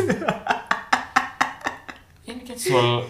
Ini 2.25 2.41
kan 2.41 2.57
soal 2.57 3.05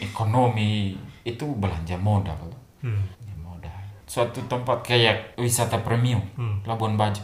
ekonomi 0.00 0.96
itu 1.20 1.44
belanja 1.52 2.00
modal. 2.00 2.40
Hmm. 2.80 3.04
Modal. 3.36 3.76
suatu 4.08 4.40
tempat 4.44 4.80
kayak 4.80 5.36
wisata 5.36 5.80
premium 5.80 6.20
Labuan 6.64 6.96
Bajo 6.96 7.20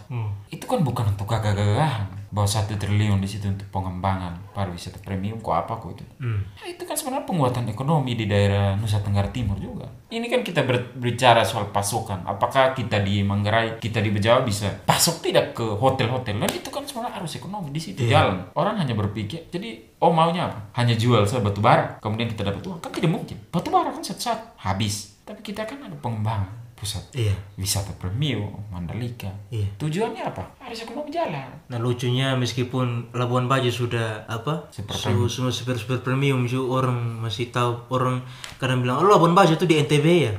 itu 0.49 0.65
kan 0.65 0.81
bukan 0.81 1.09
untuk 1.09 1.25
gagah-gagahan 1.25 2.09
bawa 2.31 2.47
satu 2.47 2.79
triliun 2.79 3.19
di 3.19 3.27
situ 3.27 3.51
untuk 3.51 3.67
pengembangan 3.75 4.55
pariwisata 4.55 5.03
premium 5.03 5.43
kok 5.43 5.51
apa 5.51 5.83
kok 5.83 5.91
itu? 5.99 6.05
Nah, 6.23 6.67
itu 6.67 6.83
kan 6.87 6.95
sebenarnya 6.95 7.27
penguatan 7.27 7.67
ekonomi 7.67 8.15
di 8.15 8.31
daerah 8.31 8.79
Nusa 8.79 9.03
Tenggara 9.03 9.27
Timur 9.35 9.59
juga. 9.59 9.91
Ini 10.11 10.27
kan 10.31 10.47
kita 10.47 10.63
ber- 10.63 10.95
berbicara 10.95 11.43
soal 11.43 11.75
pasokan. 11.75 12.23
Apakah 12.23 12.71
kita 12.71 13.03
di 13.03 13.27
Manggarai 13.27 13.83
kita 13.83 13.99
di 13.99 14.15
Bejawa 14.15 14.47
bisa 14.47 14.71
pasok 14.87 15.27
tidak 15.27 15.59
ke 15.59 15.67
hotel-hotel? 15.75 16.39
Dan 16.39 16.51
itu 16.55 16.71
kan 16.71 16.87
sebenarnya 16.87 17.19
harus 17.19 17.35
ekonomi 17.35 17.75
di 17.75 17.83
situ 17.83 18.07
jalan. 18.07 18.47
Orang 18.55 18.79
hanya 18.79 18.95
berpikir 18.95 19.51
jadi 19.51 19.83
oh 19.99 20.15
maunya 20.15 20.47
apa? 20.47 20.71
Hanya 20.79 20.95
jual 20.95 21.27
saya 21.27 21.43
batu 21.43 21.59
bara 21.59 21.99
kemudian 21.99 22.31
kita 22.31 22.47
dapat 22.47 22.63
uang? 22.63 22.79
Kan 22.79 22.95
tidak 22.95 23.11
mungkin. 23.11 23.37
Batu 23.51 23.75
bara 23.75 23.91
kan 23.91 24.03
satu-satu 24.07 24.55
habis. 24.63 25.19
Tapi 25.27 25.43
kita 25.43 25.67
kan 25.67 25.83
ada 25.83 25.95
pengembangan 25.99 26.60
pusat. 26.81 27.05
Iya. 27.13 27.37
wisata 27.55 27.93
premium 27.95 28.49
Mandalika. 28.67 29.29
Iya. 29.47 29.69
tujuannya 29.77 30.25
apa? 30.25 30.57
Harus 30.59 30.81
ekonomi 30.81 31.09
jalan. 31.09 31.45
Nah 31.69 31.77
lucunya 31.77 32.33
meskipun 32.35 33.13
Labuan 33.13 33.45
Bajo 33.45 33.69
sudah 33.69 34.25
apa 34.25 34.73
su- 34.73 34.89
semua 35.29 35.53
super 35.53 35.77
super 35.77 36.01
premium 36.01 36.45
ju 36.45 36.65
orang 36.67 37.21
masih 37.21 37.49
tahu 37.49 37.85
orang 37.91 38.25
kadang 38.57 38.81
bilang 38.81 38.99
oh 38.99 39.07
Labuan 39.07 39.33
Bajo 39.33 39.53
itu 39.53 39.65
di 39.65 39.77
NTB 39.79 40.07
ya? 40.23 40.33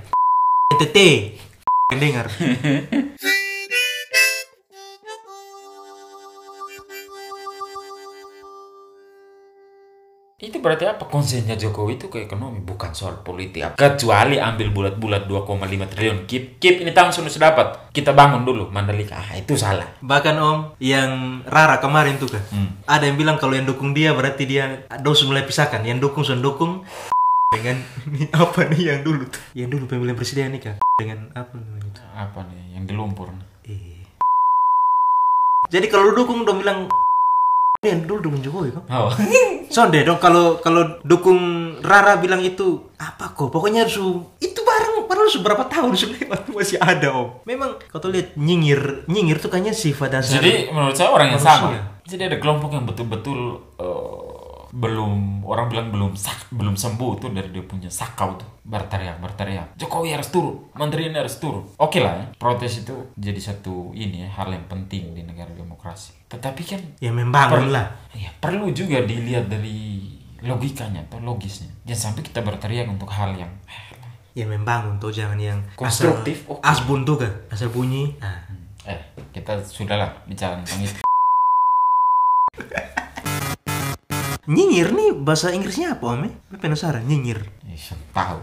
NTT 0.73 0.97
dengar 1.93 2.25
Itu 10.41 10.57
berarti 10.57 10.89
apa? 10.89 11.05
Konsennya 11.05 11.53
Jokowi 11.53 11.95
itu 11.95 12.09
ke 12.09 12.25
ekonomi, 12.25 12.57
bukan 12.59 12.89
soal 12.91 13.21
politik. 13.21 13.61
Kecuali 13.77 14.41
ambil 14.41 14.73
bulat-bulat 14.73 15.29
2,5 15.29 15.53
triliun. 15.85 16.25
Keep, 16.25 16.57
keep 16.57 16.81
ini 16.81 16.89
tahun 16.89 17.13
sudah 17.13 17.29
dapat. 17.47 17.93
Kita 17.93 18.09
bangun 18.09 18.41
dulu 18.41 18.65
Mandalika. 18.67 19.21
Ah, 19.21 19.37
itu 19.37 19.53
salah. 19.53 19.85
bahkan 20.01 20.33
om 20.35 20.73
yang 20.77 21.45
Rara 21.45 21.77
kemarin 21.77 22.17
tuh 22.17 22.25
kan 22.27 22.41
Hmm. 22.49 22.73
ada 22.83 23.05
yang 23.05 23.15
bilang 23.15 23.37
kalau 23.37 23.53
yang 23.53 23.63
dukung 23.63 23.93
dia 23.93 24.11
berarti 24.11 24.43
dia 24.43 24.81
dos 24.97 25.21
mulai 25.23 25.45
pisahkan 25.45 25.79
yang 25.81 26.01
dukung 26.01 26.25
sudah 26.25 26.41
dukung 26.41 26.81
dengan 27.53 27.77
ini 28.07 28.25
apa 28.33 28.65
nih 28.65 28.81
yang 28.87 28.99
dulu 29.01 29.23
tuh 29.25 29.43
yang 29.53 29.69
dulu 29.69 29.85
pemilihan 29.85 30.17
presiden 30.17 30.49
nih 30.51 30.61
kan 30.63 30.75
dengan 30.97 31.29
apa 31.33 31.53
namanya 31.53 31.85
itu 31.85 32.01
Apa 32.11 32.39
nih 32.43 32.63
yang 32.73 32.83
di 32.83 32.93
lumpur? 32.93 33.29
Eh. 33.63 34.01
jadi 35.67 35.85
kalau 35.85 36.09
lu 36.09 36.17
dukung 36.17 36.43
dong 36.43 36.59
bilang 36.59 36.89
yang 37.81 38.05
dulu 38.05 38.29
dukung 38.29 38.41
Jokowi 38.45 38.69
kok 38.77 38.85
Oh. 38.93 39.09
Sonde 39.73 40.05
dong 40.05 40.21
kalau 40.21 40.61
kalau 40.61 41.01
dukung 41.01 41.73
Rara 41.81 42.21
bilang 42.21 42.45
itu 42.45 42.93
apa 43.01 43.33
kok 43.33 43.49
pokoknya 43.49 43.89
harus 43.89 43.97
itu 44.37 44.59
barang 44.61 45.09
baru 45.09 45.25
berapa 45.41 45.65
tahun 45.65 45.97
sudah 45.97 46.17
masih 46.53 46.77
ada 46.77 47.09
om. 47.09 47.41
Memang 47.41 47.81
kau 47.89 47.97
tuh 47.97 48.13
lihat 48.13 48.37
nyinyir 48.37 49.09
nyinyir 49.09 49.41
tuh 49.41 49.49
kayaknya 49.49 49.73
sifat 49.73 50.13
dasar. 50.13 50.37
Jadi 50.37 50.69
menurut 50.69 50.93
saya 50.93 51.09
orang 51.09 51.33
yang 51.33 51.41
sama. 51.41 51.73
Jadi 52.05 52.29
ada 52.29 52.37
kelompok 52.37 52.69
yang 52.69 52.85
betul-betul 52.85 53.57
eh, 53.81 54.30
belum 54.71 55.43
orang 55.43 55.67
bilang 55.67 55.87
belum 55.91 56.15
sak, 56.15 56.47
belum 56.49 56.73
sembuh 56.73 57.11
tuh 57.19 57.29
dari 57.29 57.51
dia 57.51 57.61
punya 57.61 57.91
sakau 57.91 58.39
tuh. 58.39 58.47
Berteriak 58.63 59.19
berteriak. 59.19 59.75
Jokowi 59.75 60.15
harus 60.15 60.31
turun 60.31 60.71
menteri 60.73 61.11
ini 61.11 61.17
harus 61.19 61.35
turun. 61.37 61.67
Oke 61.75 61.99
lah 61.99 62.15
ya 62.15 62.25
protes 62.35 62.81
itu 62.81 62.95
jadi 63.13 63.37
satu 63.37 63.91
ini 63.91 64.23
ya 64.23 64.29
hal 64.31 64.47
yang 64.47 64.63
penting 64.65 65.11
di 65.11 65.21
negara 65.21 65.51
demokrasi. 65.51 66.15
Tetapi 66.27 66.61
kan 66.63 66.81
ya 66.97 67.11
membangun 67.11 67.67
Per- 67.67 67.73
lah. 67.75 67.87
ya, 68.15 68.31
perlu 68.39 68.71
juga 68.71 69.03
dilihat 69.03 69.51
dari 69.51 70.07
logikanya 70.41 71.03
atau 71.05 71.19
logisnya. 71.19 71.67
Jangan 71.83 72.15
sampai 72.15 72.23
kita 72.23 72.39
berteriak 72.41 72.87
untuk 72.87 73.11
hal 73.11 73.35
yang 73.35 73.51
Ya 74.31 74.47
membangun 74.47 74.95
tuh 74.95 75.11
jangan 75.11 75.35
yang 75.35 75.59
Konstruktif, 75.75 76.47
asal, 76.47 76.55
oke. 76.55 76.63
asbun 76.63 77.03
tuh 77.03 77.19
kan 77.19 77.31
asal 77.51 77.67
bunyi. 77.67 78.15
Nah, 78.15 78.39
eh 78.87 78.95
kita 79.35 79.59
sudahlah 79.59 80.07
bicara 80.23 80.55
tentang 80.63 80.87
itu 80.87 81.03
nyinyir 84.51 84.91
nih 84.91 85.09
bahasa 85.15 85.55
Inggrisnya 85.55 85.95
apa 85.95 86.05
om? 86.11 86.27
ya? 86.27 86.31
Gue 86.51 86.59
penasaran 86.59 87.07
nyinyir. 87.07 87.39
ya, 87.63 87.75
saya 87.79 87.95
tahu 88.11 88.37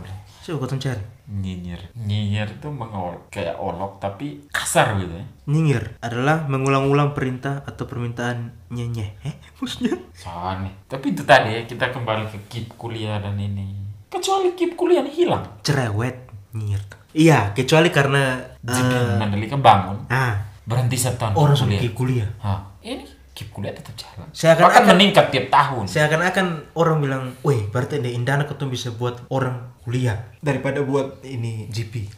Coba 0.49 0.65
kau 0.65 0.81
cari. 0.81 1.05
nyinyir 1.29 1.77
nyinyir 1.93 2.49
itu 2.57 2.73
mengol 2.73 3.21
kayak 3.29 3.61
olok 3.61 4.00
tapi 4.00 4.49
kasar 4.49 4.97
gitu 4.97 5.12
ya 5.12 5.27
Nyinyir 5.45 6.00
adalah 6.00 6.49
mengulang-ulang 6.49 7.12
perintah 7.12 7.61
atau 7.69 7.85
permintaan 7.85 8.57
nyenyeh. 8.73 9.12
Eh, 9.29 9.37
maksudnya? 9.61 9.93
soalnya 10.17 10.73
tapi 10.88 11.12
itu 11.12 11.21
tadi 11.29 11.53
ya 11.53 11.69
kita 11.69 11.93
kembali 11.93 12.33
ke 12.33 12.38
kip 12.49 12.67
kuliah 12.81 13.21
dan 13.21 13.37
ini 13.37 13.77
kecuali 14.09 14.57
kip 14.57 14.73
kuliah 14.73 15.05
ini 15.05 15.12
hilang 15.12 15.45
Cerewet 15.61 16.17
nyinyir. 16.57 16.81
Iya, 17.12 17.53
kecuali 17.53 17.93
karena 17.93 18.41
jadi 18.65 18.81
eh, 18.88 19.21
Mandalika 19.21 19.61
bangun 19.61 20.09
ah 20.09 20.33
berhenti 20.65 20.97
setahun 20.97 21.37
orang 21.37 21.57
kuliah 21.61 21.77
sudah 21.77 21.93
kuliah. 21.93 22.31
Hah, 22.41 22.61
ini 22.81 23.05
kip 23.38 23.54
kuliah 23.54 23.71
tetap 23.71 23.95
jalan 23.95 24.26
Seakan-akan- 24.35 24.66
bahkan 24.66 24.85
meningkat 24.90 25.26
tiap 25.30 25.47
tahun 25.47 25.87
Seakan-akan 25.87 26.47
orang 26.75 26.99
bilang, 26.99 27.23
wih 27.47 27.71
berarti 27.71 28.02
di 28.02 28.18
Indana 28.18 28.42
ketemu 28.50 28.75
bisa 28.75 28.90
buat 28.99 29.23
orang 29.30 29.78
kuliah 29.87 30.18
daripada 30.42 30.83
buat 30.83 31.23
ini 31.23 31.71
GP. 31.71 32.11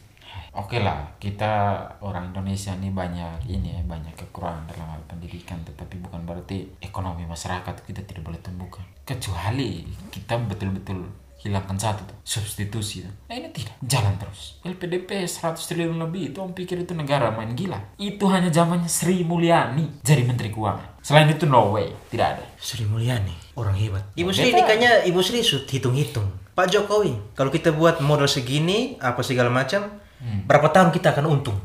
Oke 0.51 0.83
lah, 0.83 1.15
kita 1.23 1.79
orang 2.03 2.35
Indonesia 2.35 2.75
ini 2.75 2.91
banyak 2.91 3.47
ini 3.47 3.79
ya, 3.79 3.81
banyak 3.87 4.11
kekurangan 4.19 4.67
dalam 4.67 4.99
hal 4.99 5.03
pendidikan, 5.07 5.63
tetapi 5.63 6.03
bukan 6.03 6.27
berarti 6.27 6.67
ekonomi 6.83 7.23
masyarakat 7.23 7.87
kita 7.87 8.03
tidak 8.03 8.27
boleh 8.27 8.41
tumbuhkan. 8.43 8.83
Kecuali 9.07 9.87
kita 10.11 10.43
betul-betul 10.51 11.07
hilangkan 11.41 11.75
satu 11.75 12.05
tuh, 12.05 12.17
substitusi. 12.21 13.01
tuh. 13.01 13.13
Nah 13.27 13.35
ini 13.35 13.49
tidak, 13.49 13.73
jalan 13.81 14.13
terus. 14.17 14.61
LPDP 14.61 15.25
100 15.25 15.57
triliun 15.57 15.97
lebih 15.97 16.31
itu 16.31 16.39
om 16.39 16.53
pikir 16.53 16.77
itu 16.79 16.93
negara 16.93 17.33
main 17.33 17.57
gila. 17.57 17.81
Itu 17.97 18.29
hanya 18.29 18.53
zamannya 18.53 18.87
Sri 18.87 19.25
Mulyani 19.25 20.05
jadi 20.05 20.23
Menteri 20.23 20.53
Keuangan. 20.53 21.01
Selain 21.01 21.27
itu 21.27 21.49
no 21.49 21.73
way, 21.73 21.89
tidak 22.13 22.37
ada. 22.37 22.45
Sri 22.61 22.85
Mulyani, 22.85 23.33
orang 23.57 23.73
hebat. 23.75 24.05
Ibu 24.15 24.31
Sri 24.31 24.53
ini 24.53 24.61
kayaknya 24.61 25.09
Ibu 25.09 25.21
Sri 25.21 25.41
sud 25.41 25.65
hitung-hitung. 25.65 26.29
Pak 26.53 26.69
Jokowi, 26.69 27.17
kalau 27.33 27.49
kita 27.49 27.73
buat 27.73 28.05
modal 28.05 28.29
segini, 28.29 29.01
apa 29.01 29.25
segala 29.25 29.49
macam, 29.49 29.89
Hmm. 30.21 30.45
berapa 30.45 30.69
tahun 30.69 30.93
kita 30.93 31.17
akan 31.17 31.25
untung? 31.33 31.57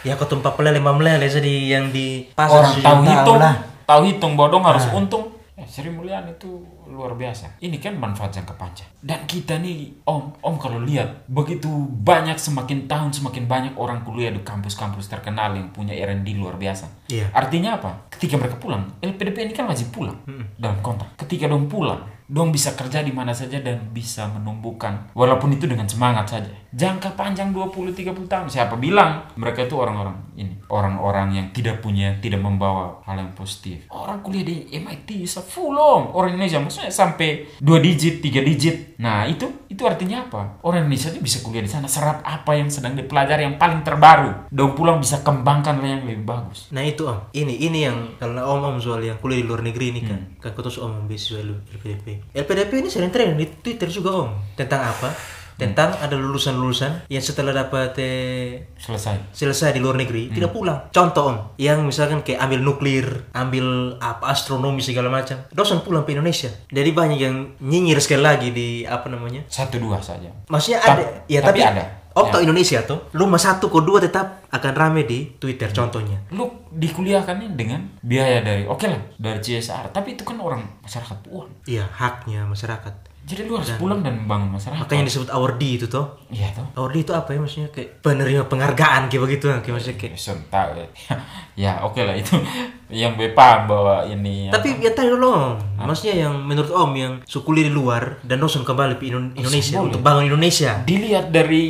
Ya 0.00 0.16
kau 0.16 0.24
tumpah 0.24 0.56
pelele 0.56 0.80
melele 0.80 1.28
jadi 1.28 1.76
yang 1.76 1.92
di 1.92 2.24
pasar 2.32 2.64
Orang 2.64 2.80
tahu 2.80 3.00
hitung, 3.04 3.36
lah. 3.36 3.54
tahu 3.84 4.00
hitung 4.08 4.32
bodong 4.32 4.64
harus 4.64 4.88
untung. 4.96 5.29
Eh, 5.60 5.66
Sri 5.68 5.90
Mulyani 5.92 6.32
itu 6.40 6.64
luar 6.90 7.14
biasa. 7.14 7.62
Ini 7.62 7.78
kan 7.78 7.96
manfaat 7.96 8.34
jangka 8.34 8.54
panjang. 8.58 8.90
Dan 9.00 9.24
kita 9.24 9.56
nih, 9.62 10.04
Om, 10.04 10.42
Om 10.42 10.56
kalau 10.58 10.82
lihat 10.82 11.24
begitu 11.30 11.70
banyak 11.88 12.36
semakin 12.36 12.90
tahun 12.90 13.14
semakin 13.14 13.46
banyak 13.46 13.74
orang 13.78 14.02
kuliah 14.02 14.34
di 14.34 14.42
kampus-kampus 14.42 15.08
terkenal 15.08 15.54
yang 15.54 15.70
punya 15.70 15.94
R&D 15.94 16.36
luar 16.36 16.58
biasa. 16.58 17.08
Iya. 17.08 17.30
Artinya 17.32 17.78
apa? 17.78 18.10
Ketika 18.12 18.36
mereka 18.36 18.58
pulang, 18.58 18.98
LPDP 19.00 19.48
ini 19.48 19.54
kan 19.54 19.70
wajib 19.70 19.88
pulang 19.94 20.18
dalam 20.58 20.78
kontrak. 20.84 21.16
Ketika 21.16 21.48
dong 21.48 21.70
pulang, 21.70 22.02
dong 22.30 22.54
bisa 22.54 22.78
kerja 22.78 23.02
di 23.02 23.10
mana 23.10 23.34
saja 23.34 23.58
dan 23.58 23.90
bisa 23.90 24.30
menumbuhkan 24.30 25.10
walaupun 25.18 25.50
itu 25.50 25.66
dengan 25.66 25.90
semangat 25.90 26.30
saja. 26.30 26.54
Jangka 26.70 27.18
panjang 27.18 27.50
20 27.50 27.90
30 27.90 28.30
tahun. 28.30 28.46
Siapa 28.46 28.78
bilang 28.78 29.26
mereka 29.34 29.66
itu 29.66 29.74
orang-orang 29.74 30.14
ini, 30.38 30.54
orang-orang 30.70 31.34
yang 31.34 31.46
tidak 31.50 31.82
punya, 31.82 32.14
tidak 32.22 32.38
membawa 32.38 33.02
hal 33.02 33.18
yang 33.18 33.34
positif. 33.34 33.90
Orang 33.90 34.22
kuliah 34.22 34.46
di 34.46 34.70
MIT 34.70 35.26
bisa 35.26 35.42
full 35.42 35.74
om. 35.74 36.14
Orang 36.14 36.38
Indonesia 36.38 36.62
maksudnya 36.80 36.96
sampai 36.96 37.28
2 37.60 37.84
digit, 37.84 38.14
3 38.24 38.40
digit. 38.40 38.76
Nah, 38.96 39.28
itu 39.28 39.44
itu 39.68 39.84
artinya 39.84 40.24
apa? 40.24 40.60
Orang 40.64 40.88
Indonesia 40.88 41.12
itu 41.12 41.20
bisa 41.20 41.44
kuliah 41.44 41.64
di 41.64 41.68
sana 41.68 41.88
serap 41.88 42.24
apa 42.24 42.56
yang 42.56 42.72
sedang 42.72 42.96
dipelajari 42.96 43.44
yang 43.44 43.56
paling 43.60 43.84
terbaru. 43.84 44.48
Dong 44.48 44.72
pulang 44.72 45.00
bisa 45.00 45.20
kembangkan 45.20 45.80
yang 45.84 46.04
lebih 46.04 46.24
bagus. 46.24 46.68
Nah 46.72 46.84
itu 46.84 47.04
om, 47.08 47.20
ini 47.36 47.60
ini 47.64 47.84
yang 47.84 48.16
karena 48.16 48.44
om 48.44 48.60
om 48.60 48.76
soal 48.80 49.00
yang 49.00 49.20
kuliah 49.20 49.40
di 49.40 49.46
luar 49.46 49.60
negeri 49.64 49.92
ini 49.92 50.00
kan, 50.04 50.20
Hmm. 50.20 50.40
kan 50.40 50.52
tahu 50.52 50.68
om 50.84 51.08
beasiswa 51.08 51.40
LPDP. 51.44 52.32
LPDP 52.32 52.70
ini 52.80 52.88
sering 52.92 53.12
trending 53.12 53.38
di 53.40 53.46
Twitter 53.60 53.88
juga 53.88 54.10
om 54.26 54.30
tentang 54.56 54.84
apa? 54.84 55.39
Tentang 55.60 55.92
ada 55.94 56.14
lulusan-lulusan 56.14 57.04
yang 57.06 57.20
setelah 57.20 57.52
dapat 57.54 57.92
eh, 57.96 58.64
Selesai. 58.74 59.30
selesai 59.30 59.70
di 59.70 59.78
luar 59.78 59.94
negeri 59.94 60.30
tidak 60.30 60.50
pulang. 60.50 60.88
Contoh 60.88 61.24
om, 61.26 61.36
yang 61.56 61.82
misalkan 61.82 62.20
kayak 62.20 62.40
ambil 62.40 62.60
nuklir, 62.60 63.06
ambil 63.30 63.66
apa 63.98 64.28
astronomi 64.28 64.80
segala 64.80 65.06
macam, 65.06 65.44
dosen 65.50 65.80
pulang 65.80 66.02
ke 66.02 66.12
Indonesia. 66.12 66.48
Jadi 66.66 66.90
banyak 66.90 67.18
yang 67.18 67.36
nyinyir 67.58 67.98
sekali 67.98 68.20
lagi 68.20 68.48
di 68.50 68.68
apa 68.82 69.06
namanya? 69.06 69.44
Satu 69.46 69.76
dua 69.76 70.00
saja. 70.00 70.32
Maksudnya 70.46 70.80
Ta- 70.80 70.96
ada, 70.96 71.04
ya 71.26 71.40
tapi 71.40 71.60
tapi, 71.60 71.62
ada. 71.62 71.84
Om 72.10 72.26
Ya. 72.26 72.42
Indonesia 72.42 72.82
tuh, 72.82 73.06
lu 73.12 73.22
mas 73.24 73.38
satu 73.40 73.70
kok 73.70 73.86
dua 73.86 74.02
tetap 74.02 74.42
akan 74.50 74.72
rame 74.74 75.06
di 75.06 75.30
Twitter 75.32 75.70
contohnya. 75.70 76.18
lu 76.30 76.42
dikuliahkannya 76.68 77.54
dengan 77.54 77.86
biaya 78.00 78.42
dari 78.42 78.66
oke 78.66 78.82
lah 78.82 78.98
dari 79.14 79.38
CSR 79.38 79.90
tapi 79.90 80.14
itu 80.14 80.22
kan 80.22 80.34
orang 80.36 80.58
masyarakat 80.80 81.22
uang 81.28 81.62
Iya 81.66 81.86
haknya 81.88 82.42
masyarakat. 82.44 83.09
Jadi 83.22 83.44
lu 83.44 83.54
harus 83.54 83.70
pulang 83.74 84.00
dan 84.00 84.16
membangun 84.16 84.54
masyarakat 84.54 84.80
Makanya 84.80 85.04
disebut 85.04 85.30
award 85.30 85.58
itu 85.58 85.86
toh. 85.86 86.18
iya 86.28 86.50
toh 86.50 86.66
Award 86.74 86.96
itu 86.98 87.12
apa 87.12 87.30
ya 87.30 87.38
maksudnya 87.38 87.68
kayak 87.68 88.00
penerima 88.00 88.44
penghargaan 88.44 89.06
kayak 89.06 89.22
begitu 89.22 89.44
kayak 89.52 89.70
maksudnya 89.70 89.96
kayak. 89.96 90.14
Sun 90.14 90.38
tahu 90.46 90.70
ya. 90.74 90.86
ya 91.62 91.72
oke 91.80 92.00
lah 92.00 92.12
itu 92.12 92.34
yang 92.92 93.14
gue 93.14 93.30
paham 93.30 93.66
bahwa 93.66 94.02
ini 94.04 94.48
Tapi 94.48 94.82
ya 94.82 94.90
dulu 94.90 95.26
om, 95.26 95.54
maksudnya 95.78 96.26
yang 96.26 96.34
menurut 96.36 96.68
om 96.68 96.90
yang 96.92 97.22
sukuli 97.22 97.62
di 97.62 97.70
luar 97.70 98.18
dan 98.20 98.36
Noson 98.36 98.60
kembali 98.60 98.96
ke 98.96 99.06
Indo- 99.06 99.30
Indonesia 99.32 99.78
boleh. 99.78 99.86
untuk 99.86 100.00
bangun 100.00 100.24
Indonesia. 100.26 100.72
dilihat 100.82 101.30
dari 101.30 101.64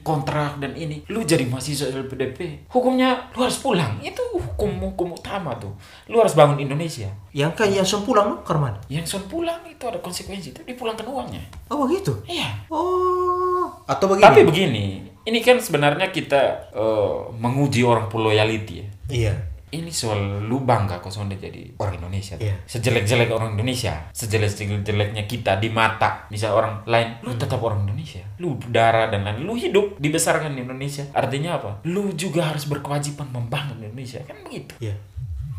kontrak 0.00 0.58
dan 0.58 0.72
ini 0.72 1.02
lu 1.06 1.22
jadi 1.22 1.44
mahasiswa 1.44 1.90
LPDP 1.90 2.68
hukumnya 2.68 3.28
lu 3.32 3.42
harus 3.42 3.58
pulang 3.58 3.98
itu 4.00 4.18
hukum 4.34 4.70
hukum 4.82 5.12
utama 5.12 5.54
tuh 5.56 5.72
lu 6.06 6.18
harus 6.18 6.32
bangun 6.32 6.58
Indonesia 6.58 7.08
Yang 7.30 7.52
kayak 7.54 7.72
yang 7.76 7.86
son 7.86 8.02
pulang 8.02 8.26
no, 8.28 8.36
Karman. 8.42 8.74
yang 8.88 9.04
son 9.04 9.22
pulang 9.26 9.60
itu 9.64 9.84
ada 9.84 9.98
konsekuensi 9.98 10.50
itu 10.50 10.60
dipulangkan 10.62 11.06
uangnya 11.06 11.42
Oh 11.68 11.84
begitu. 11.84 12.10
iya 12.24 12.50
Oh. 12.68 13.68
Atau 13.84 14.08
begini. 14.08 14.24
tapi 14.24 14.40
begini 14.42 14.84
ini 15.22 15.38
kan 15.40 15.58
sebenarnya 15.58 16.08
kita 16.08 16.40
eh, 16.72 17.18
menguji 17.34 17.84
orang 17.84 18.08
pulau 18.08 18.28
loyalty 18.28 18.80
ya 18.80 18.86
Iya. 19.08 19.34
Ini 19.70 19.92
soal 19.92 20.44
lu 20.44 20.64
bangga 20.64 20.98
kok 20.98 21.12
sonde 21.12 21.36
jadi 21.36 21.76
orang 21.78 22.00
Indonesia 22.00 22.34
Iya. 22.38 22.56
sejelek-jelek 22.64 23.28
orang 23.28 23.54
Indonesia. 23.58 24.08
Sejelek-jeleknya 24.12 25.24
kita 25.26 25.58
di 25.58 25.68
mata 25.68 26.24
misal 26.30 26.54
orang 26.56 26.82
lain. 26.86 27.20
Lu 27.20 27.34
tetap 27.36 27.60
orang 27.60 27.84
Indonesia. 27.84 28.22
Lu 28.38 28.56
darah 28.70 29.10
dan 29.12 29.24
lain 29.24 29.44
lu 29.44 29.54
hidup 29.54 29.98
dibesarkan 30.00 30.54
di 30.54 30.64
Indonesia. 30.64 31.04
Artinya 31.12 31.58
apa? 31.60 31.70
Lu 31.84 32.12
juga 32.16 32.48
harus 32.48 32.64
berkewajiban 32.64 33.28
membangun 33.28 33.82
Indonesia. 33.82 34.22
Kan 34.24 34.40
begitu? 34.46 34.72
Iya. 34.80 34.96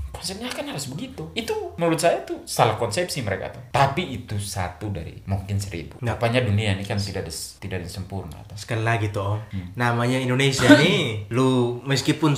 Konsepnya 0.10 0.50
kan 0.50 0.66
harus 0.66 0.88
begitu 0.88 1.30
itu 1.34 1.54
menurut 1.76 1.98
saya 1.98 2.22
tuh 2.22 2.42
salah 2.44 2.76
konsepsi 2.76 3.22
mereka 3.22 3.50
tuh 3.50 3.64
tapi 3.70 4.04
itu 4.10 4.36
satu 4.36 4.90
dari 4.90 5.22
mungkin 5.24 5.58
seribu 5.58 5.98
Nah. 6.00 6.16
Apanya 6.16 6.40
dunia 6.40 6.74
ini 6.74 6.84
kan 6.84 6.96
tidak 6.96 7.26
des- 7.26 7.56
tidak 7.58 7.84
sempurna 7.86 8.40
tuh. 8.44 8.56
Sekali 8.56 8.82
lagi 8.82 9.10
tuh 9.10 9.36
om, 9.36 9.40
namanya 9.74 10.16
Indonesia 10.16 10.68
nih, 10.76 11.28
lu 11.30 11.80
meskipun 11.84 12.36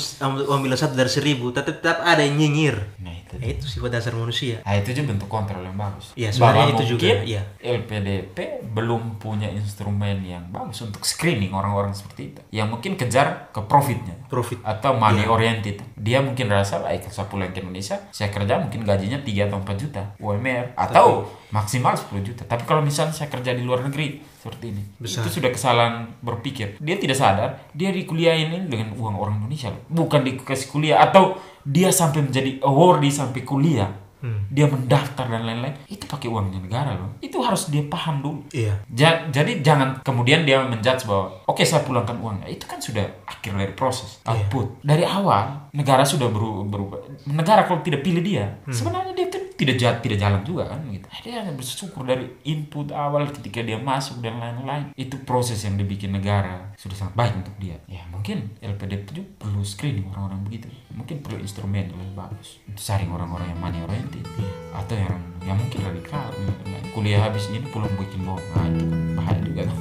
bilang 0.60 0.78
satu 0.78 0.94
dari 0.94 1.08
seribu, 1.08 1.50
tetap, 1.50 1.78
tetap 1.78 2.02
ada 2.02 2.22
yang 2.22 2.38
nyinyir. 2.38 2.78
nah 3.00 3.10
itu 3.10 3.34
Ya, 3.40 3.48
itu 3.50 3.64
sifat 3.66 3.96
dasar 3.96 4.12
manusia. 4.12 4.60
Nah 4.62 4.76
itu 4.76 4.92
juga 4.92 5.16
bentuk 5.16 5.26
kontrol 5.26 5.64
yang 5.64 5.74
bagus. 5.74 6.12
Iya, 6.14 6.30
sebenarnya 6.30 6.76
itu 6.76 6.84
juga, 6.92 7.08
iya. 7.24 7.42
LPDP 7.64 8.38
belum 8.68 9.18
punya 9.18 9.48
instrumen 9.48 10.20
yang 10.22 10.52
bagus 10.52 10.82
untuk 10.82 11.02
screening 11.02 11.52
orang-orang 11.52 11.92
seperti 11.92 12.22
itu. 12.30 12.42
Yang 12.52 12.68
mungkin 12.70 12.92
kejar 12.96 13.50
ke 13.50 13.64
profitnya. 13.64 14.20
Profit. 14.28 14.60
Atau 14.62 14.94
money 14.94 15.24
oriented. 15.26 15.80
Dia 15.96 16.20
mungkin 16.20 16.48
rasa, 16.48 16.84
baik 16.84 17.08
saya 17.08 17.26
pulang 17.26 17.50
ke 17.50 17.61
Indonesia, 17.62 17.98
saya 18.10 18.28
kerja 18.28 18.58
mungkin 18.58 18.82
gajinya 18.82 19.18
3 19.18 19.46
atau 19.46 19.58
4 19.58 19.78
juta 19.78 20.02
UMR. 20.18 20.74
Atau 20.74 21.08
maksimal 21.50 21.94
10 21.94 22.22
juta. 22.22 22.44
Tapi 22.44 22.64
kalau 22.64 22.82
misalnya 22.82 23.12
saya 23.12 23.28
kerja 23.28 23.52
di 23.52 23.62
luar 23.62 23.82
negeri, 23.82 24.18
seperti 24.36 24.66
ini. 24.70 24.84
Besar. 24.98 25.22
Itu 25.22 25.38
sudah 25.38 25.50
kesalahan 25.50 25.94
berpikir. 26.20 26.76
Dia 26.78 26.98
tidak 26.98 27.16
sadar, 27.16 27.50
dia 27.72 27.90
dikuliahin 27.90 28.50
ini 28.50 28.66
dengan 28.66 28.92
uang 28.94 29.16
orang 29.16 29.38
Indonesia. 29.38 29.70
loh. 29.70 29.82
Bukan 29.88 30.22
dikasih 30.24 30.68
kuliah. 30.68 30.98
Atau 31.00 31.38
dia 31.62 31.90
sampai 31.90 32.22
menjadi 32.22 32.58
awardee 32.60 33.14
sampai 33.14 33.42
kuliah. 33.42 33.92
Hmm. 34.22 34.46
Dia 34.50 34.66
mendaftar 34.66 35.26
dan 35.26 35.42
lain-lain. 35.42 35.74
Itu 35.88 36.06
pakai 36.06 36.30
uangnya 36.30 36.62
negara 36.62 36.94
loh. 36.94 37.18
Itu 37.20 37.42
harus 37.42 37.70
dia 37.70 37.82
paham 37.82 38.22
dulu. 38.22 38.42
Iya. 38.54 38.78
Ja- 38.88 39.26
jadi 39.28 39.62
jangan 39.62 40.02
kemudian 40.02 40.46
dia 40.46 40.62
menjudge 40.62 41.10
bahwa 41.10 41.42
oke 41.46 41.62
saya 41.62 41.82
pulangkan 41.82 42.22
uangnya 42.22 42.46
itu 42.46 42.66
kan 42.66 42.78
sudah 42.78 43.02
akhir 43.26 43.50
dari 43.52 43.74
proses 43.74 44.22
Iya. 44.22 44.46
output 44.46 44.78
dari 44.82 45.02
awal 45.02 45.61
negara 45.72 46.04
sudah 46.04 46.28
beru- 46.28 46.64
berubah. 46.64 47.00
Negara 47.26 47.64
kalau 47.64 47.80
tidak 47.80 48.02
pilih 48.02 48.20
dia 48.20 48.44
Hmm. 48.62 48.72
sebenarnya 48.72 49.14
dia 49.14 49.28
tuh 49.28 49.40
tidak 49.54 49.76
ja- 49.78 49.98
tidak 49.98 50.18
jalan 50.18 50.42
juga 50.42 50.64
kan 50.66 50.84
gitu. 50.86 51.08
Dia 51.22 51.40
hanya 51.40 51.54
bersyukur 51.54 52.02
dari 52.02 52.28
input 52.44 52.90
awal 52.90 53.30
ketika 53.30 53.62
dia 53.62 53.78
masuk 53.78 54.20
dan 54.20 54.36
lain-lain. 54.36 54.92
Itu 54.94 55.22
proses 55.22 55.62
yang 55.62 55.76
dibikin 55.76 56.12
negara 56.12 56.74
sudah 56.76 56.98
sangat 56.98 57.16
baik 57.16 57.34
untuk 57.38 57.56
dia. 57.56 57.78
Ya 57.86 58.04
mungkin 58.08 58.52
LPDP 58.58 59.08
juga 59.14 59.30
perlu 59.40 59.62
screening 59.62 60.10
orang-orang 60.10 60.44
begitu. 60.44 60.68
Mungkin 60.92 61.22
perlu 61.22 61.38
instrumen 61.38 61.88
yang 61.88 61.96
lebih 61.96 62.18
bagus. 62.18 62.60
Untuk 62.66 62.82
saring 62.82 63.08
orang-orang 63.08 63.48
yang 63.48 63.60
money 63.60 63.80
oriented 63.82 64.26
atau 64.72 64.96
yang 64.96 65.16
yang 65.42 65.56
mungkin 65.56 65.80
radikal 65.82 66.26
dan 66.28 66.42
lain-lain. 66.44 66.84
kuliah 66.92 67.24
habis 67.24 67.48
ini 67.48 67.64
pulang 67.66 67.88
bikin 67.96 68.20
bom 68.22 68.36
nah 68.52 68.68
itu 68.68 68.84
kan 68.84 69.00
bahaya 69.16 69.40
juga 69.40 69.62
tuh. 69.64 69.80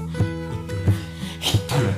Itulah 1.41 1.97